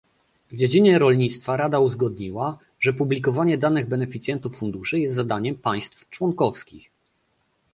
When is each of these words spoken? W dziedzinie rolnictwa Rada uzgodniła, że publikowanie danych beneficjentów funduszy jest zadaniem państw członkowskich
W 0.51 0.55
dziedzinie 0.55 0.99
rolnictwa 0.99 1.57
Rada 1.57 1.79
uzgodniła, 1.79 2.57
że 2.79 2.93
publikowanie 2.93 3.57
danych 3.57 3.87
beneficjentów 3.87 4.57
funduszy 4.57 4.99
jest 4.99 5.15
zadaniem 5.15 5.55
państw 5.55 6.09
członkowskich 6.09 6.89